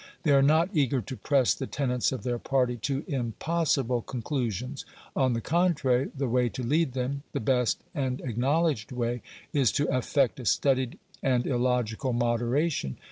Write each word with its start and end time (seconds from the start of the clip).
They 0.23 0.31
are 0.31 0.41
not 0.41 0.69
eager 0.73 0.99
to 0.99 1.15
press 1.15 1.53
the 1.53 1.67
tenets 1.67 2.11
of 2.11 2.23
their 2.23 2.39
party 2.39 2.75
to 2.75 3.05
impossible 3.07 4.01
conclusions. 4.01 4.83
On 5.15 5.33
the 5.33 5.41
contrary, 5.41 6.09
the 6.17 6.27
way 6.27 6.49
to 6.49 6.63
lead 6.63 6.93
them 6.93 7.21
the 7.33 7.39
best 7.39 7.83
and 7.93 8.19
acknowledged 8.21 8.91
way 8.91 9.21
is 9.53 9.71
to 9.73 9.85
affect 9.95 10.39
a 10.39 10.45
studied 10.45 10.97
and 11.21 11.45
illogical 11.45 12.13
moderation. 12.13 12.97